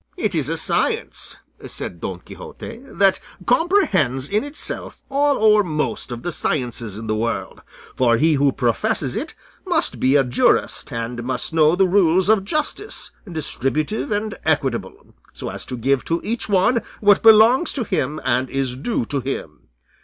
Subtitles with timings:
[0.17, 6.23] "It is a science," said Don Quixote, "that comprehends in itself all or most of
[6.23, 7.61] the sciences in the world,
[7.95, 12.45] for he who professes it must be a jurist, and must know the rules of
[12.45, 18.19] justice, distributive and equitable, so as to give to each one what belongs to him
[18.25, 19.67] and is due to him.